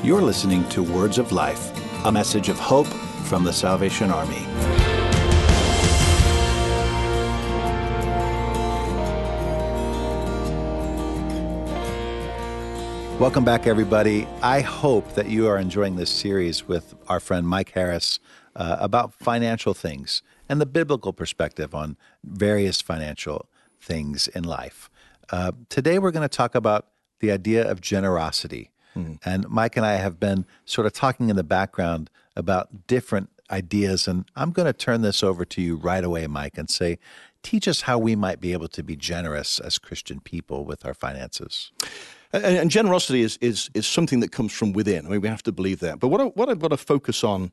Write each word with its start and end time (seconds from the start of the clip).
You're 0.00 0.22
listening 0.22 0.66
to 0.68 0.80
Words 0.80 1.18
of 1.18 1.32
Life, 1.32 1.72
a 2.06 2.12
message 2.12 2.48
of 2.48 2.56
hope 2.56 2.86
from 2.86 3.42
the 3.42 3.52
Salvation 3.52 4.12
Army. 4.12 4.46
Welcome 13.18 13.44
back, 13.44 13.66
everybody. 13.66 14.28
I 14.40 14.60
hope 14.60 15.14
that 15.14 15.28
you 15.28 15.48
are 15.48 15.58
enjoying 15.58 15.96
this 15.96 16.10
series 16.10 16.68
with 16.68 16.94
our 17.08 17.18
friend 17.18 17.46
Mike 17.46 17.72
Harris 17.72 18.20
uh, 18.54 18.76
about 18.78 19.12
financial 19.12 19.74
things 19.74 20.22
and 20.48 20.60
the 20.60 20.66
biblical 20.66 21.12
perspective 21.12 21.74
on 21.74 21.96
various 22.22 22.80
financial 22.80 23.48
things 23.80 24.28
in 24.28 24.44
life. 24.44 24.88
Uh, 25.30 25.50
today, 25.68 25.98
we're 25.98 26.12
going 26.12 26.26
to 26.26 26.34
talk 26.34 26.54
about 26.54 26.86
the 27.18 27.32
idea 27.32 27.68
of 27.68 27.80
generosity. 27.80 28.70
Mm. 28.98 29.18
And 29.24 29.48
Mike 29.48 29.76
and 29.76 29.86
I 29.86 29.94
have 29.94 30.18
been 30.18 30.44
sort 30.64 30.86
of 30.86 30.92
talking 30.92 31.30
in 31.30 31.36
the 31.36 31.44
background 31.44 32.10
about 32.34 32.86
different 32.86 33.30
ideas. 33.50 34.08
And 34.08 34.24
I'm 34.36 34.50
going 34.50 34.66
to 34.66 34.72
turn 34.72 35.02
this 35.02 35.22
over 35.22 35.44
to 35.44 35.62
you 35.62 35.76
right 35.76 36.04
away, 36.04 36.26
Mike, 36.26 36.58
and 36.58 36.68
say, 36.68 36.98
teach 37.42 37.68
us 37.68 37.82
how 37.82 37.98
we 37.98 38.16
might 38.16 38.40
be 38.40 38.52
able 38.52 38.68
to 38.68 38.82
be 38.82 38.96
generous 38.96 39.58
as 39.60 39.78
Christian 39.78 40.20
people 40.20 40.64
with 40.64 40.84
our 40.84 40.94
finances. 40.94 41.70
And, 42.32 42.44
and, 42.44 42.70
generosity 42.70 43.22
is, 43.22 43.38
is, 43.40 43.70
is 43.72 43.86
something 43.86 44.20
that 44.20 44.32
comes 44.32 44.52
from 44.52 44.72
within. 44.72 45.06
I 45.06 45.08
mean, 45.08 45.20
we 45.22 45.28
have 45.28 45.42
to 45.44 45.52
believe 45.52 45.80
that. 45.80 45.98
But 45.98 46.08
what, 46.08 46.20
I, 46.20 46.24
what 46.24 46.50
I've 46.50 46.58
got 46.58 46.68
to 46.68 46.76
focus 46.76 47.24
on, 47.24 47.52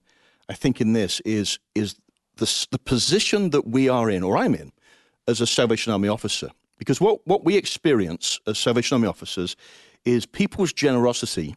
I 0.50 0.54
think, 0.54 0.82
in 0.82 0.94
this 0.94 1.22
is, 1.22 1.60
is 1.76 1.96
the, 2.38 2.68
the 2.72 2.80
position 2.80 3.52
that 3.52 3.68
we 3.68 3.88
are 3.88 4.10
in, 4.10 4.22
or 4.22 4.38
I'm 4.38 4.54
in, 4.54 4.74
as 5.28 5.40
a 5.40 5.48
Salvation 5.48 5.94
Army 5.94 6.10
officer. 6.10 6.50
Because 6.78 7.00
what, 7.00 7.26
what 7.26 7.46
we 7.46 7.56
experience 7.56 8.40
as 8.48 8.60
Salvation 8.60 8.96
Army 8.96 9.08
officers 9.08 9.56
is 10.06 10.26
people's 10.26 10.72
generosity 10.72 11.56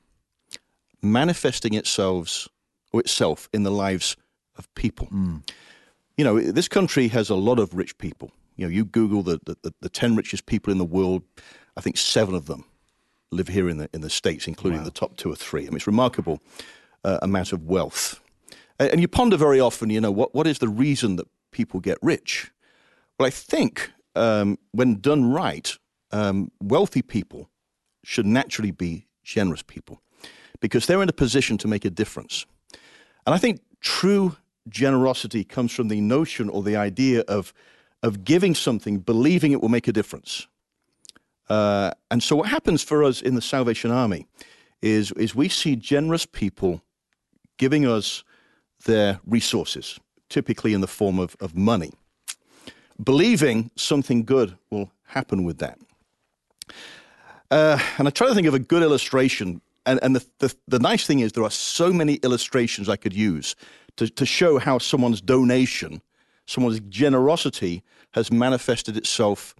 manifesting 1.02 1.74
itself 1.74 2.48
or 2.92 3.00
itself 3.00 3.48
in 3.52 3.62
the 3.62 3.70
lives 3.70 4.16
of 4.56 4.72
people. 4.74 5.06
Mm. 5.08 5.48
You 6.16 6.24
know, 6.24 6.40
this 6.40 6.66
country 6.66 7.08
has 7.08 7.30
a 7.30 7.36
lot 7.36 7.58
of 7.58 7.74
rich 7.74 7.96
people. 7.98 8.32
You 8.56 8.66
know, 8.66 8.70
you 8.70 8.84
Google 8.84 9.22
the, 9.22 9.38
the, 9.44 9.72
the 9.80 9.88
10 9.88 10.16
richest 10.16 10.46
people 10.46 10.72
in 10.72 10.78
the 10.78 10.84
world, 10.84 11.22
I 11.76 11.80
think 11.80 11.96
seven 11.96 12.34
of 12.34 12.46
them 12.46 12.64
live 13.30 13.48
here 13.48 13.68
in 13.68 13.78
the 13.78 13.88
in 13.92 14.00
the 14.00 14.10
states, 14.10 14.46
including 14.46 14.80
wow. 14.80 14.84
the 14.84 14.90
top 14.90 15.16
two 15.16 15.30
or 15.30 15.36
three. 15.36 15.62
I 15.62 15.66
mean, 15.66 15.76
it's 15.76 15.86
remarkable 15.86 16.40
uh, 17.04 17.18
amount 17.22 17.52
of 17.52 17.64
wealth, 17.64 18.20
and, 18.78 18.90
and, 18.90 19.00
you 19.00 19.08
ponder 19.08 19.36
very 19.36 19.60
often. 19.60 19.90
You 19.90 20.00
know, 20.00 20.10
what 20.10 20.34
what 20.34 20.46
is 20.46 20.58
the 20.58 20.68
reason 20.68 21.16
that 21.16 21.26
people 21.50 21.80
get 21.80 21.98
rich? 22.02 22.50
Well, 23.18 23.26
I 23.26 23.30
think 23.30 23.92
um, 24.14 24.58
when 24.72 25.00
done 25.00 25.30
right, 25.30 25.76
um, 26.10 26.50
wealthy 26.60 27.02
people 27.02 27.48
should 28.08 28.24
naturally 28.24 28.70
be 28.70 29.06
generous 29.22 29.62
people 29.62 30.00
because 30.60 30.86
they're 30.86 31.02
in 31.02 31.10
a 31.10 31.20
position 31.24 31.58
to 31.58 31.68
make 31.68 31.84
a 31.84 31.90
difference. 31.90 32.46
And 33.26 33.34
I 33.34 33.38
think 33.38 33.60
true 33.80 34.34
generosity 34.66 35.44
comes 35.44 35.72
from 35.72 35.88
the 35.88 36.00
notion 36.00 36.48
or 36.48 36.62
the 36.62 36.76
idea 36.76 37.20
of 37.28 37.52
of 38.02 38.24
giving 38.24 38.54
something, 38.54 39.00
believing 39.00 39.52
it 39.52 39.60
will 39.60 39.68
make 39.68 39.88
a 39.88 39.92
difference. 39.92 40.46
Uh, 41.50 41.90
and 42.10 42.22
so, 42.22 42.36
what 42.36 42.48
happens 42.48 42.82
for 42.82 43.04
us 43.04 43.20
in 43.20 43.34
the 43.34 43.42
Salvation 43.42 43.90
Army 43.90 44.26
is, 44.80 45.12
is 45.12 45.34
we 45.34 45.48
see 45.48 45.76
generous 45.76 46.24
people 46.24 46.80
giving 47.58 47.86
us 47.86 48.24
their 48.86 49.20
resources, 49.26 49.98
typically 50.30 50.72
in 50.72 50.80
the 50.80 50.86
form 50.86 51.18
of, 51.18 51.36
of 51.40 51.54
money, 51.56 51.90
believing 53.02 53.70
something 53.76 54.24
good 54.24 54.56
will 54.70 54.92
happen 55.06 55.44
with 55.44 55.58
that. 55.58 55.78
Uh, 57.50 57.78
and 57.98 58.06
I 58.06 58.10
try 58.10 58.28
to 58.28 58.34
think 58.34 58.46
of 58.46 58.54
a 58.54 58.58
good 58.58 58.82
illustration. 58.82 59.60
And, 59.86 59.98
and 60.02 60.16
the, 60.16 60.26
the, 60.38 60.54
the, 60.66 60.78
nice 60.78 61.06
thing 61.06 61.20
is, 61.20 61.32
there 61.32 61.44
are 61.44 61.50
so 61.50 61.92
many 61.92 62.14
illustrations 62.16 62.88
I 62.88 62.96
could 62.96 63.14
use 63.14 63.56
to, 63.96 64.08
to 64.08 64.26
show 64.26 64.58
how 64.58 64.78
someone's 64.78 65.20
donation, 65.20 66.02
someone's 66.46 66.80
generosity 66.80 67.82
has 68.12 68.30
manifested 68.30 68.96
itself 68.96 69.54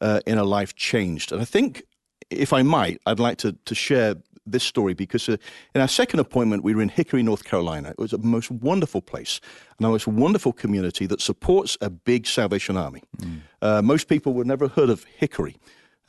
uh, 0.00 0.20
in 0.26 0.38
a 0.38 0.44
life 0.44 0.74
changed. 0.76 1.32
And 1.32 1.40
I 1.40 1.44
think, 1.44 1.82
if 2.30 2.52
I 2.52 2.62
might, 2.62 3.00
I'd 3.06 3.18
like 3.18 3.38
to, 3.38 3.52
to 3.64 3.74
share 3.74 4.16
this 4.46 4.62
story 4.62 4.94
because 4.94 5.28
uh, 5.28 5.36
in 5.74 5.80
our 5.80 5.88
second 5.88 6.20
appointment, 6.20 6.64
we 6.64 6.74
were 6.74 6.82
in 6.82 6.88
Hickory, 6.88 7.22
North 7.22 7.44
Carolina. 7.44 7.90
It 7.90 7.98
was 7.98 8.12
a 8.12 8.18
most 8.18 8.50
wonderful 8.50 9.00
place 9.00 9.40
and 9.78 9.86
a 9.86 9.90
most 9.90 10.06
wonderful 10.06 10.52
community 10.52 11.06
that 11.06 11.20
supports 11.20 11.76
a 11.80 11.90
big 11.90 12.26
Salvation 12.26 12.76
Army. 12.76 13.02
Mm. 13.18 13.40
Uh, 13.62 13.82
most 13.82 14.08
people 14.08 14.32
would 14.34 14.46
never 14.46 14.66
have 14.66 14.74
heard 14.74 14.90
of 14.90 15.04
Hickory. 15.04 15.56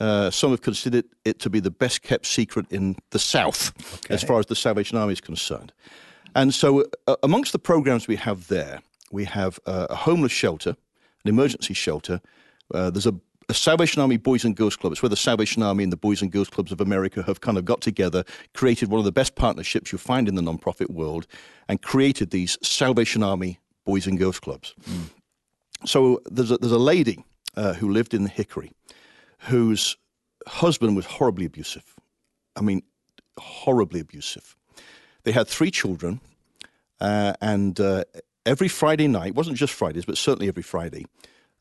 Uh, 0.00 0.30
some 0.30 0.50
have 0.50 0.62
considered 0.62 1.04
it 1.24 1.38
to 1.38 1.50
be 1.50 1.60
the 1.60 1.70
best 1.70 2.02
kept 2.02 2.26
secret 2.26 2.66
in 2.70 2.96
the 3.10 3.18
South 3.18 3.72
okay. 4.04 4.14
as 4.14 4.22
far 4.22 4.38
as 4.38 4.46
the 4.46 4.56
Salvation 4.56 4.98
Army 4.98 5.12
is 5.12 5.20
concerned. 5.20 5.72
And 6.34 6.52
so, 6.52 6.84
uh, 7.06 7.16
amongst 7.22 7.52
the 7.52 7.58
programs 7.58 8.08
we 8.08 8.16
have 8.16 8.48
there, 8.48 8.80
we 9.12 9.24
have 9.26 9.60
uh, 9.66 9.86
a 9.90 9.94
homeless 9.94 10.32
shelter, 10.32 10.70
an 11.24 11.28
emergency 11.28 11.74
shelter. 11.74 12.20
Uh, 12.74 12.90
there's 12.90 13.06
a 13.06 13.14
a 13.48 13.54
Salvation 13.54 14.00
Army 14.00 14.16
Boys 14.16 14.44
and 14.44 14.56
Girls 14.56 14.76
Club. 14.76 14.92
It's 14.92 15.02
where 15.02 15.10
the 15.10 15.16
Salvation 15.16 15.62
Army 15.62 15.82
and 15.84 15.92
the 15.92 15.96
Boys 15.96 16.22
and 16.22 16.32
Girls 16.32 16.48
Clubs 16.48 16.72
of 16.72 16.80
America 16.80 17.22
have 17.22 17.40
kind 17.40 17.58
of 17.58 17.64
got 17.64 17.80
together, 17.80 18.24
created 18.54 18.88
one 18.88 18.98
of 18.98 19.04
the 19.04 19.12
best 19.12 19.34
partnerships 19.34 19.92
you 19.92 19.98
find 19.98 20.28
in 20.28 20.36
the 20.36 20.42
nonprofit 20.42 20.90
world, 20.90 21.26
and 21.68 21.82
created 21.82 22.30
these 22.30 22.56
Salvation 22.62 23.22
Army 23.22 23.58
Boys 23.84 24.06
and 24.06 24.18
Girls 24.18 24.40
Clubs. 24.40 24.74
Mm. 24.88 25.10
So 25.84 26.22
there's 26.30 26.50
a, 26.50 26.58
there's 26.58 26.72
a 26.72 26.78
lady 26.78 27.24
uh, 27.56 27.74
who 27.74 27.90
lived 27.90 28.14
in 28.14 28.22
the 28.22 28.30
Hickory 28.30 28.70
whose 29.42 29.96
husband 30.46 30.96
was 30.96 31.06
horribly 31.06 31.44
abusive. 31.44 31.94
I 32.56 32.60
mean, 32.60 32.82
horribly 33.38 34.00
abusive. 34.00 34.56
They 35.24 35.32
had 35.32 35.48
three 35.48 35.70
children, 35.70 36.20
uh, 37.00 37.34
and 37.40 37.78
uh, 37.80 38.04
every 38.44 38.68
Friday 38.68 39.08
night, 39.08 39.34
wasn't 39.34 39.56
just 39.56 39.72
Fridays, 39.72 40.04
but 40.04 40.18
certainly 40.18 40.48
every 40.48 40.62
Friday, 40.62 41.06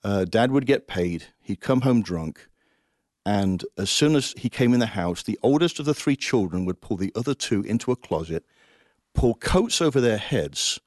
uh, 0.03 0.25
dad 0.25 0.51
would 0.51 0.65
get 0.65 0.87
paid. 0.87 1.25
He'd 1.41 1.61
come 1.61 1.81
home 1.81 2.01
drunk. 2.01 2.47
And 3.23 3.63
as 3.77 3.91
soon 3.91 4.15
as 4.15 4.33
he 4.35 4.49
came 4.49 4.73
in 4.73 4.79
the 4.79 4.87
house, 4.87 5.21
the 5.21 5.37
oldest 5.43 5.79
of 5.79 5.85
the 5.85 5.93
three 5.93 6.15
children 6.15 6.65
would 6.65 6.81
pull 6.81 6.97
the 6.97 7.11
other 7.15 7.35
two 7.35 7.61
into 7.61 7.91
a 7.91 7.95
closet, 7.95 8.43
pull 9.13 9.35
coats 9.35 9.79
over 9.79 10.01
their 10.01 10.17
heads, 10.17 10.79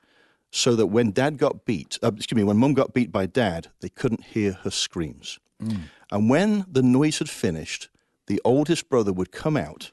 so 0.51 0.75
that 0.77 0.87
when 0.87 1.13
dad 1.13 1.39
got 1.39 1.65
beat, 1.65 1.99
uh, 2.03 2.11
excuse 2.17 2.37
me, 2.37 2.45
when 2.45 2.57
mum 2.57 2.75
got 2.75 2.93
beat 2.93 3.13
by 3.13 3.27
dad, 3.27 3.69
they 3.81 3.89
couldn't 3.89 4.25
hear 4.25 4.53
her 4.63 4.71
screams. 4.71 5.39
Mm. 5.65 5.81
And 6.11 6.31
when 6.31 6.65
the 6.71 6.83
noise 6.83 7.19
had 7.19 7.29
finished, 7.29 7.89
the 8.27 8.41
oldest 8.45 8.89
brother 8.89 9.13
would 9.13 9.33
come 9.33 9.57
out 9.57 9.93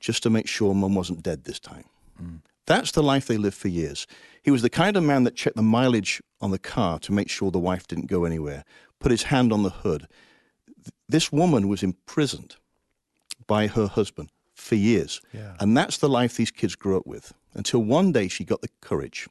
just 0.00 0.22
to 0.22 0.30
make 0.30 0.48
sure 0.48 0.74
mum 0.74 0.94
wasn't 0.94 1.22
dead 1.22 1.44
this 1.44 1.60
time. 1.60 1.84
Mm. 2.22 2.40
That's 2.66 2.90
the 2.92 3.02
life 3.02 3.26
they 3.26 3.36
lived 3.36 3.56
for 3.56 3.68
years. 3.68 4.06
He 4.42 4.50
was 4.50 4.62
the 4.62 4.70
kind 4.70 4.96
of 4.96 5.04
man 5.04 5.24
that 5.24 5.36
checked 5.36 5.56
the 5.56 5.62
mileage 5.62 6.22
on 6.40 6.50
the 6.50 6.58
car 6.58 6.98
to 7.00 7.12
make 7.12 7.30
sure 7.30 7.50
the 7.50 7.58
wife 7.58 7.86
didn't 7.86 8.06
go 8.06 8.24
anywhere, 8.24 8.64
put 8.98 9.10
his 9.10 9.24
hand 9.24 9.52
on 9.52 9.62
the 9.62 9.70
hood. 9.70 10.08
This 11.08 11.32
woman 11.32 11.68
was 11.68 11.82
imprisoned 11.82 12.56
by 13.46 13.68
her 13.68 13.86
husband 13.86 14.30
for 14.54 14.74
years. 14.74 15.20
Yeah. 15.32 15.54
And 15.60 15.76
that's 15.76 15.98
the 15.98 16.08
life 16.08 16.36
these 16.36 16.50
kids 16.50 16.74
grew 16.74 16.96
up 16.96 17.06
with 17.06 17.32
until 17.54 17.82
one 17.82 18.12
day 18.12 18.28
she 18.28 18.44
got 18.44 18.62
the 18.62 18.70
courage. 18.80 19.28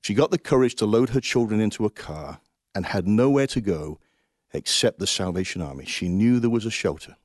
She 0.00 0.14
got 0.14 0.30
the 0.30 0.38
courage 0.38 0.74
to 0.76 0.86
load 0.86 1.10
her 1.10 1.20
children 1.20 1.60
into 1.60 1.84
a 1.84 1.90
car 1.90 2.40
and 2.74 2.86
had 2.86 3.06
nowhere 3.06 3.46
to 3.48 3.60
go 3.60 3.98
except 4.54 4.98
the 4.98 5.06
Salvation 5.06 5.60
Army. 5.60 5.84
She 5.84 6.08
knew 6.08 6.40
there 6.40 6.48
was 6.48 6.64
a 6.64 6.70
shelter. 6.70 7.16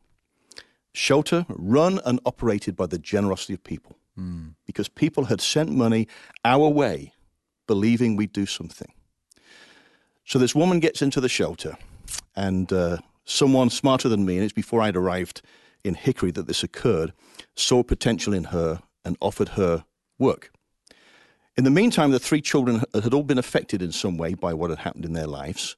Shelter 0.94 1.46
run 1.48 2.00
and 2.06 2.20
operated 2.26 2.76
by 2.76 2.88
the 2.88 2.98
generosity 2.98 3.54
of 3.54 3.64
people 3.64 3.96
mm. 4.18 4.56
because 4.66 4.90
people 4.90 5.26
had 5.26 5.40
sent 5.40 5.70
money 5.72 6.08
our 6.44 6.68
way, 6.68 7.14
believing 7.68 8.16
we'd 8.16 8.34
do 8.34 8.46
something. 8.46 8.92
So 10.26 10.38
this 10.40 10.56
woman 10.56 10.80
gets 10.80 11.02
into 11.02 11.22
the 11.22 11.30
shelter, 11.30 11.78
and 12.36 12.72
uh, 12.74 12.98
someone 13.26 13.70
smarter 13.70 14.10
than 14.10 14.26
me, 14.26 14.36
and 14.36 14.44
it's 14.44 14.54
before 14.54 14.82
I'd 14.82 14.96
arrived 14.96 15.42
in 15.84 15.94
Hickory 15.94 16.32
that 16.32 16.48
this 16.48 16.64
occurred, 16.64 17.14
saw 17.56 17.84
potential 17.84 18.34
in 18.34 18.46
her 18.46 18.82
and 19.06 19.18
offered 19.22 19.50
her 19.50 19.86
work. 20.18 20.52
In 21.58 21.64
the 21.64 21.72
meantime, 21.72 22.12
the 22.12 22.20
three 22.20 22.42
children 22.42 22.84
had 22.94 23.14
all 23.14 23.24
been 23.24 23.38
affected 23.38 23.82
in 23.82 23.92
some 23.92 24.18
way 24.18 24.34
by 24.34 24.54
what 24.54 24.70
had 24.70 24.80
happened 24.80 25.06
in 25.06 25.14
their 25.14 25.28
lives, 25.28 25.76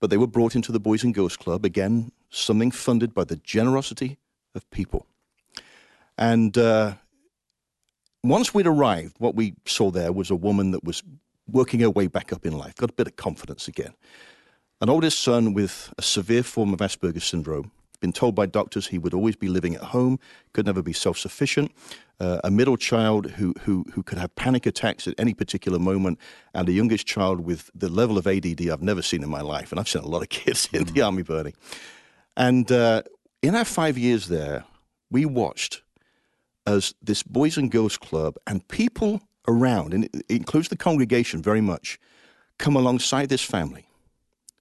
but 0.00 0.10
they 0.10 0.16
were 0.16 0.26
brought 0.26 0.54
into 0.54 0.72
the 0.72 0.80
Boys 0.80 1.04
and 1.04 1.14
Girls 1.14 1.36
Club, 1.36 1.64
again, 1.64 2.12
something 2.30 2.70
funded 2.70 3.14
by 3.14 3.24
the 3.24 3.36
generosity 3.36 4.18
of 4.54 4.68
people. 4.70 5.06
And 6.16 6.56
uh, 6.56 6.94
once 8.22 8.52
we'd 8.52 8.66
arrived, 8.66 9.16
what 9.18 9.34
we 9.34 9.54
saw 9.64 9.90
there 9.90 10.12
was 10.12 10.30
a 10.30 10.36
woman 10.36 10.72
that 10.72 10.84
was 10.84 11.02
working 11.50 11.80
her 11.80 11.90
way 11.90 12.06
back 12.06 12.32
up 12.32 12.44
in 12.44 12.56
life, 12.56 12.74
got 12.76 12.90
a 12.90 12.94
bit 12.94 13.06
of 13.06 13.16
confidence 13.16 13.68
again. 13.68 13.94
An 14.80 14.88
oldest 14.88 15.20
son 15.20 15.54
with 15.54 15.92
a 15.98 16.02
severe 16.02 16.42
form 16.42 16.72
of 16.72 16.80
Asperger's 16.80 17.24
syndrome, 17.24 17.72
been 18.00 18.12
told 18.12 18.34
by 18.34 18.46
doctors 18.46 18.88
he 18.88 18.98
would 18.98 19.14
always 19.14 19.36
be 19.36 19.48
living 19.48 19.74
at 19.74 19.82
home, 19.82 20.18
could 20.52 20.66
never 20.66 20.82
be 20.82 20.92
self 20.92 21.18
sufficient. 21.18 21.72
Uh, 22.20 22.40
a 22.42 22.50
middle 22.50 22.76
child 22.76 23.30
who, 23.32 23.54
who, 23.60 23.84
who 23.94 24.02
could 24.02 24.18
have 24.18 24.34
panic 24.34 24.66
attacks 24.66 25.06
at 25.06 25.14
any 25.18 25.34
particular 25.34 25.78
moment, 25.78 26.18
and 26.54 26.68
a 26.68 26.72
youngest 26.72 27.06
child 27.06 27.40
with 27.40 27.70
the 27.74 27.88
level 27.88 28.18
of 28.18 28.26
ADD 28.26 28.68
I've 28.68 28.82
never 28.82 29.02
seen 29.02 29.22
in 29.22 29.30
my 29.30 29.40
life. 29.40 29.70
And 29.70 29.78
I've 29.78 29.88
seen 29.88 30.02
a 30.02 30.08
lot 30.08 30.22
of 30.22 30.28
kids 30.40 30.68
in 30.72 30.84
the 30.84 30.92
mm. 30.92 31.06
army 31.06 31.22
Bernie. 31.22 31.54
And 32.36 32.70
uh, 32.72 33.02
in 33.42 33.54
our 33.54 33.64
five 33.64 33.96
years 33.96 34.28
there, 34.28 34.64
we 35.10 35.24
watched 35.24 35.82
as 36.66 36.94
this 37.02 37.22
Boys 37.22 37.56
and 37.56 37.70
Girls 37.70 37.96
Club 37.96 38.36
and 38.46 38.66
people 38.68 39.22
around, 39.46 39.94
and 39.94 40.04
it 40.04 40.24
includes 40.28 40.68
the 40.68 40.76
congregation 40.76 41.42
very 41.42 41.62
much, 41.62 41.98
come 42.58 42.76
alongside 42.76 43.30
this 43.30 43.42
family 43.42 43.86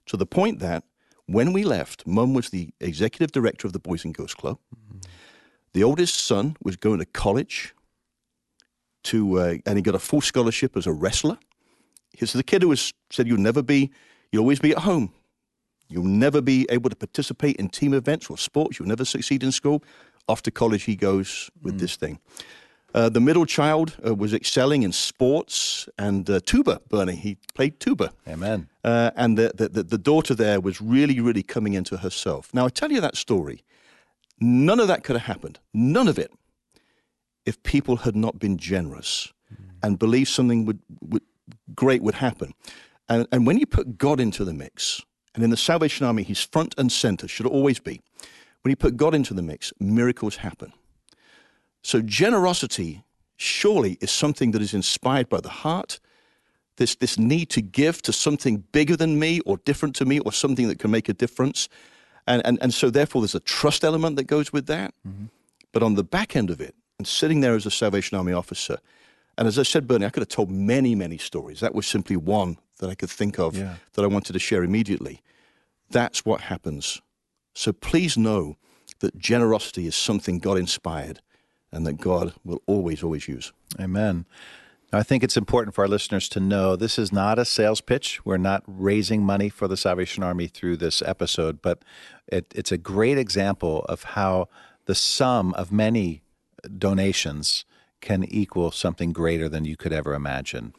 to 0.06 0.16
the 0.16 0.25
point 0.25 0.60
that 0.60 0.83
when 1.28 1.54
we 1.54 1.64
left, 1.64 2.08
Mum 2.08 2.34
was 2.34 2.50
the 2.50 2.70
executive 2.80 3.32
director 3.32 3.68
of 3.68 3.74
the 3.74 3.80
Boys 3.80 4.04
and 4.04 4.14
Girls 4.14 4.34
Club. 4.34 4.58
Mm-hmm. 4.76 5.00
The 5.74 5.84
oldest 5.84 6.16
son 6.26 6.58
was 6.64 6.76
going 6.76 7.00
to 7.00 7.06
college 7.06 7.76
to, 9.04 9.40
uh, 9.40 9.56
and 9.66 9.78
he 9.78 9.82
got 9.82 9.96
a 9.96 10.00
full 10.00 10.22
scholarship 10.22 10.76
as 10.76 10.88
a 10.88 10.92
wrestler. 10.92 11.38
He's 12.14 12.34
the 12.34 12.44
kid 12.44 12.64
who 12.64 12.70
was 12.70 12.94
said 13.12 13.28
you'll 13.28 13.38
never 13.38 13.62
be, 13.62 13.92
you'll 14.32 14.42
always 14.42 14.60
be 14.60 14.72
at 14.72 14.80
home. 14.80 15.14
You'll 15.90 16.04
never 16.04 16.42
be 16.42 16.66
able 16.70 16.90
to 16.90 16.96
participate 16.96 17.58
in 17.58 17.70
team 17.70 17.94
events 17.94 18.30
or 18.30 18.38
sports. 18.38 18.80
You'll 18.80 18.90
never 18.90 19.06
succeed 19.06 19.44
in 19.44 19.52
school. 19.52 19.84
Off 20.28 20.42
to 20.44 20.52
college 20.52 20.84
he 20.84 20.96
goes 20.96 21.50
with 21.62 21.76
mm. 21.76 21.80
this 21.80 21.96
thing. 21.96 22.20
Uh, 22.94 23.10
the 23.10 23.19
middle 23.19 23.45
child 23.45 23.95
uh, 24.06 24.16
was 24.16 24.34
excelling 24.34 24.84
in 24.84 24.92
sports 24.92 25.89
and 25.98 26.30
uh, 26.30 26.39
tuba, 26.45 26.81
Bernie. 26.89 27.16
He 27.16 27.38
played 27.54 27.80
tuba. 27.80 28.12
Amen. 28.28 28.69
Uh, 28.84 29.12
and 29.16 29.38
the, 29.38 29.51
the, 29.54 29.84
the, 29.84 29.98
daughter 29.98 30.34
there 30.34 30.62
was 30.62 30.81
really, 30.81 31.19
really 31.19 31.44
coming 31.44 31.74
into 31.74 31.98
herself. 31.98 32.54
Now, 32.54 32.66
I 32.66 32.69
tell 32.69 32.92
you 32.92 33.01
that 33.01 33.18
story. 33.18 33.63
None 34.39 34.80
of 34.80 34.88
that 34.88 35.04
could 35.04 35.16
have 35.18 35.25
happened. 35.25 35.60
None 35.74 36.07
of 36.07 36.18
it 36.18 36.31
if 37.45 37.62
people 37.63 37.98
had 37.98 38.16
not 38.16 38.39
been 38.39 38.57
generous 38.57 39.33
mm. 39.54 39.66
and 39.83 40.00
believed 40.00 40.30
something 40.30 40.66
would, 40.66 40.80
would, 41.01 41.24
great 41.75 42.01
would 42.01 42.16
happen. 42.16 42.54
And, 43.10 43.28
and 43.31 43.45
when 43.45 43.57
you 43.57 43.66
put 43.66 43.98
God 43.98 44.19
into 44.19 44.45
the 44.45 44.54
mix, 44.54 45.01
and 45.33 45.44
in 45.44 45.50
the 45.50 45.57
Salvation 45.57 46.06
Army, 46.06 46.24
he's 46.24 46.44
front 46.44 46.74
and 46.78 46.92
center, 46.92 47.28
should 47.28 47.45
always 47.45 47.80
be. 47.80 48.01
When 48.62 48.72
you 48.72 48.75
put 48.75 48.98
God 48.98 49.13
into 49.13 49.33
the 49.33 49.42
mix, 49.42 49.72
miracles 49.80 50.38
happen. 50.38 50.74
So 51.88 52.01
generosity 52.01 53.06
surely 53.38 53.98
is 54.01 54.12
something 54.12 54.51
that 54.51 54.62
is 54.62 54.74
inspired 54.74 55.30
by 55.30 55.39
the 55.39 55.48
heart. 55.63 56.01
This, 56.75 56.95
this 56.95 57.18
need 57.18 57.50
to 57.51 57.62
give 57.62 58.01
to 58.01 58.12
something 58.12 58.66
bigger 58.74 58.98
than 58.98 59.18
me 59.18 59.39
or 59.45 59.56
different 59.63 59.95
to 59.95 60.06
me 60.06 60.19
or 60.19 60.34
something 60.34 60.68
that 60.68 60.80
can 60.80 60.92
make 60.92 61.07
a 61.07 61.13
difference. 61.13 61.69
And, 62.28 62.45
and, 62.45 62.57
and 62.62 62.74
so 62.74 62.89
therefore 62.89 63.22
there's 63.22 63.36
a 63.36 63.39
trust 63.39 63.86
element 63.86 64.18
that 64.18 64.25
goes 64.25 64.51
with 64.51 64.68
that. 64.68 64.94
Mm-hmm. 65.07 65.28
But 65.72 65.81
on 65.81 65.95
the 65.95 66.04
back 66.04 66.36
end 66.36 66.50
of 66.50 66.60
it, 66.60 66.75
and 66.98 67.07
sitting 67.07 67.39
there 67.39 67.56
as 67.56 67.66
a 67.66 67.72
Salvation 67.72 68.18
Army 68.18 68.33
officer, 68.33 68.80
and 69.38 69.48
as 69.48 69.57
I 69.57 69.63
said, 69.63 69.88
Bernie, 69.88 70.06
I 70.06 70.10
could 70.10 70.24
have 70.24 70.28
told 70.28 70.51
many, 70.51 70.94
many 70.94 71.18
stories. 71.18 71.62
That 71.62 71.74
was 71.74 71.88
simply 71.88 72.18
one 72.18 72.57
that 72.80 72.90
I 72.90 72.95
could 72.95 73.10
think 73.10 73.40
of 73.40 73.56
yeah. 73.56 73.75
that 73.94 74.04
I 74.04 74.07
wanted 74.07 74.33
to 74.33 74.40
share 74.40 74.62
immediately. 74.62 75.22
That's 75.90 76.25
what 76.25 76.42
happens. 76.42 77.01
So 77.54 77.72
please 77.72 78.18
know 78.18 78.57
that 79.00 79.18
generosity 79.18 79.88
is 79.88 79.95
something 79.95 80.40
God 80.40 80.57
inspired 80.57 81.22
and 81.78 81.86
that 81.86 82.00
God 82.00 82.34
will 82.44 82.64
always, 82.66 83.04
always 83.04 83.28
use. 83.28 83.54
Amen. 83.80 84.26
I 84.92 85.04
think 85.04 85.24
it's 85.24 85.38
important 85.38 85.76
for 85.76 85.84
our 85.84 85.88
listeners 85.88 86.28
to 86.30 86.40
know 86.40 86.76
this 86.76 86.98
is 86.98 87.12
not 87.12 87.38
a 87.38 87.46
sales 87.46 87.82
pitch. 87.82 88.26
We're 88.26 88.38
not 88.38 88.64
raising 88.66 89.22
money 89.22 89.50
for 89.50 89.68
the 89.68 89.78
Salvation 89.78 90.24
Army 90.24 90.48
through 90.48 90.78
this 90.78 91.04
episode, 91.04 91.62
but 91.62 91.84
it, 92.28 92.52
it's 92.56 92.72
a 92.72 92.80
great 92.80 93.20
example 93.20 93.86
of 93.88 94.04
how 94.04 94.50
the 94.86 94.96
sum 94.96 95.54
of 95.54 95.72
many 95.72 96.24
donations 96.78 97.64
can 98.02 98.24
equal 98.24 98.72
something 98.72 99.12
greater 99.12 99.48
than 99.48 99.64
you 99.64 99.78
could 99.78 99.94
ever 99.94 100.16
imagine. 100.16 100.74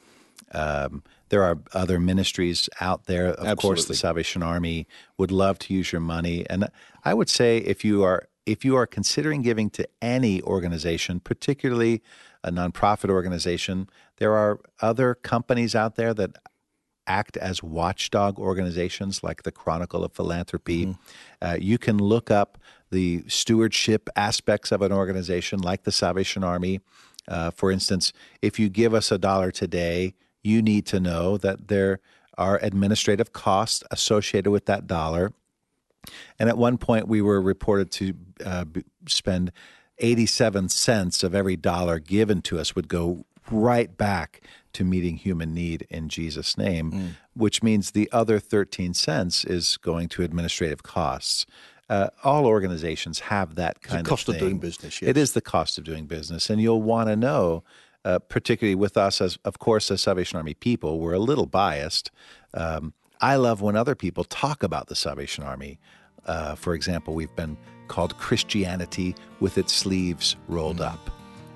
Um, 0.52 1.04
there 1.28 1.44
are 1.44 1.58
other 1.74 2.00
ministries 2.00 2.68
out 2.80 3.04
there. 3.04 3.26
Of 3.26 3.46
Absolutely. 3.46 3.62
course, 3.62 3.84
the 3.84 3.94
Salvation 3.94 4.42
Army 4.42 4.88
would 5.16 5.30
love 5.30 5.60
to 5.60 5.74
use 5.74 5.92
your 5.92 6.00
money, 6.00 6.44
and 6.50 6.68
I 7.04 7.14
would 7.14 7.28
say 7.28 7.58
if 7.58 7.84
you 7.84 8.02
are 8.02 8.28
if 8.48 8.64
you 8.64 8.74
are 8.76 8.86
considering 8.86 9.42
giving 9.42 9.68
to 9.68 9.86
any 10.00 10.40
organization, 10.42 11.20
particularly 11.20 12.02
a 12.42 12.50
nonprofit 12.50 13.10
organization, 13.10 13.90
there 14.16 14.34
are 14.34 14.58
other 14.80 15.14
companies 15.14 15.74
out 15.74 15.96
there 15.96 16.14
that 16.14 16.30
act 17.06 17.36
as 17.36 17.62
watchdog 17.62 18.38
organizations 18.38 19.22
like 19.22 19.42
the 19.42 19.52
Chronicle 19.52 20.02
of 20.02 20.14
Philanthropy. 20.14 20.86
Mm-hmm. 20.86 21.46
Uh, 21.46 21.56
you 21.60 21.76
can 21.76 21.98
look 21.98 22.30
up 22.30 22.56
the 22.90 23.22
stewardship 23.26 24.08
aspects 24.16 24.72
of 24.72 24.80
an 24.80 24.92
organization 24.92 25.60
like 25.60 25.84
the 25.84 25.92
Salvation 25.92 26.42
Army. 26.42 26.80
Uh, 27.26 27.50
for 27.50 27.70
instance, 27.70 28.14
if 28.40 28.58
you 28.58 28.70
give 28.70 28.94
us 28.94 29.12
a 29.12 29.18
dollar 29.18 29.50
today, 29.50 30.14
you 30.42 30.62
need 30.62 30.86
to 30.86 30.98
know 30.98 31.36
that 31.36 31.68
there 31.68 32.00
are 32.38 32.58
administrative 32.62 33.34
costs 33.34 33.84
associated 33.90 34.50
with 34.50 34.64
that 34.64 34.86
dollar. 34.86 35.34
And 36.38 36.48
at 36.48 36.58
one 36.58 36.78
point, 36.78 37.08
we 37.08 37.22
were 37.22 37.40
reported 37.40 37.90
to 37.92 38.14
uh, 38.44 38.64
spend 39.06 39.52
87 39.98 40.68
cents 40.68 41.22
of 41.22 41.34
every 41.34 41.56
dollar 41.56 41.98
given 41.98 42.42
to 42.42 42.58
us 42.58 42.74
would 42.74 42.88
go 42.88 43.24
right 43.50 43.96
back 43.96 44.42
to 44.74 44.84
meeting 44.84 45.16
human 45.16 45.54
need 45.54 45.86
in 45.90 46.08
Jesus' 46.08 46.56
name, 46.56 46.92
mm. 46.92 47.08
which 47.34 47.62
means 47.62 47.92
the 47.92 48.08
other 48.12 48.38
13 48.38 48.94
cents 48.94 49.44
is 49.44 49.76
going 49.78 50.08
to 50.10 50.22
administrative 50.22 50.82
costs. 50.82 51.46
Uh, 51.88 52.08
all 52.22 52.46
organizations 52.46 53.20
have 53.20 53.54
that 53.54 53.80
kind 53.80 54.04
the 54.04 54.10
cost 54.10 54.28
of, 54.28 54.34
of 54.34 54.40
doing 54.40 54.58
business. 54.58 55.00
Yes. 55.00 55.08
It 55.08 55.16
is 55.16 55.32
the 55.32 55.40
cost 55.40 55.78
of 55.78 55.84
doing 55.84 56.06
business, 56.06 56.50
and 56.50 56.60
you'll 56.60 56.82
want 56.82 57.08
to 57.08 57.16
know, 57.16 57.64
uh, 58.04 58.18
particularly 58.18 58.74
with 58.74 58.96
us 58.96 59.20
as, 59.22 59.38
of 59.44 59.58
course, 59.58 59.90
as 59.90 60.02
Salvation 60.02 60.36
Army 60.36 60.54
people, 60.54 61.00
we're 61.00 61.14
a 61.14 61.18
little 61.18 61.46
biased. 61.46 62.10
Um, 62.52 62.92
I 63.20 63.36
love 63.36 63.60
when 63.60 63.76
other 63.76 63.94
people 63.94 64.24
talk 64.24 64.62
about 64.62 64.86
the 64.86 64.94
Salvation 64.94 65.44
Army. 65.44 65.78
Uh, 66.26 66.54
for 66.54 66.74
example, 66.74 67.14
we've 67.14 67.34
been 67.34 67.56
called 67.88 68.16
Christianity 68.18 69.14
with 69.40 69.58
its 69.58 69.72
sleeves 69.72 70.36
rolled 70.46 70.78
mm. 70.78 70.92
up. 70.92 71.10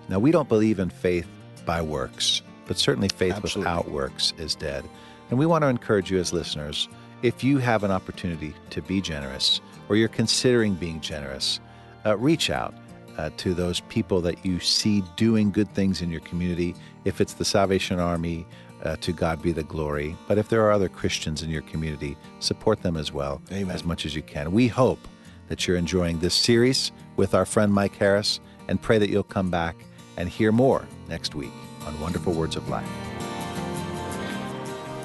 Now, 0.09 0.19
we 0.19 0.31
don't 0.31 0.49
believe 0.49 0.79
in 0.79 0.91
faith 0.91 1.29
by 1.64 1.81
works, 1.81 2.43
but 2.67 2.79
certainly 2.79 3.09
faith 3.09 3.35
Absolutely. 3.35 3.61
without 3.61 3.91
works 3.91 4.32
is 4.38 4.55
dead. 4.55 4.85
And 5.31 5.38
we 5.38 5.47
want 5.47 5.62
to 5.62 5.69
encourage 5.69 6.11
you 6.11 6.19
as 6.19 6.32
listeners 6.32 6.88
if 7.23 7.44
you 7.44 7.59
have 7.59 7.85
an 7.85 7.91
opportunity 7.91 8.55
to 8.70 8.82
be 8.82 9.00
generous 9.00 9.61
or 9.88 9.97
you're 9.97 10.08
considering 10.08 10.75
being 10.75 11.00
generous, 11.00 11.61
uh, 12.05 12.17
reach 12.19 12.50
out 12.50 12.75
uh, 13.17 13.31
to 13.37 13.55
those 13.55 13.81
people 13.81 14.20
that 14.20 14.44
you 14.44 14.58
see 14.58 15.03
doing 15.17 15.53
good 15.53 15.73
things 15.73 16.03
in 16.03 16.11
your 16.11 16.20
community. 16.23 16.75
If 17.05 17.20
it's 17.20 17.35
the 17.35 17.44
Salvation 17.44 18.00
Army, 18.00 18.47
uh, 18.82 18.96
to 18.96 19.12
God 19.12 19.43
be 19.43 19.52
the 19.52 19.62
glory. 19.62 20.17
But 20.29 20.38
if 20.38 20.49
there 20.49 20.64
are 20.64 20.73
other 20.73 20.88
Christians 20.88 21.43
in 21.43 21.50
your 21.50 21.62
community, 21.62 22.17
support 22.40 22.82
them 22.82 22.96
as 22.96 23.12
well, 23.12 23.40
Amen. 23.50 23.75
as 23.75 23.84
much 23.84 24.06
as 24.06 24.14
you 24.14 24.23
can. 24.23 24.52
We 24.52 24.69
hope 24.69 25.06
that 25.49 25.67
you're 25.67 25.76
enjoying 25.76 26.19
this 26.19 26.34
series 26.34 26.93
with 27.17 27.34
our 27.34 27.44
friend 27.44 27.73
Mike 27.73 27.96
Harris 27.96 28.40
and 28.69 28.81
pray 28.81 28.99
that 28.99 29.11
you'll 29.11 29.23
come 29.23 29.50
back 29.50 29.76
and 30.17 30.29
hear 30.29 30.52
more 30.52 30.87
next 31.08 31.34
week 31.34 31.53
on 31.86 31.98
Wonderful 32.01 32.32
Words 32.32 32.56
of 32.56 32.69
Life. 32.69 32.89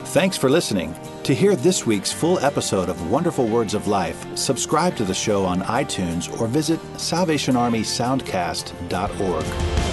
Thanks 0.07 0.38
for 0.38 0.50
listening. 0.50 0.96
To 1.24 1.36
hear 1.36 1.55
this 1.55 1.86
week's 1.86 2.13
full 2.13 2.39
episode 2.39 2.88
of 2.88 3.12
Wonderful 3.12 3.48
Words 3.48 3.74
of 3.74 3.88
Life, 3.88 4.25
subscribe 4.38 4.96
to 4.96 5.03
the 5.03 5.13
show 5.13 5.43
on 5.46 5.62
iTunes 5.63 6.39
or 6.39 6.48
visit 6.48 6.79
SalvationArmySoundcast.org. 6.93 9.87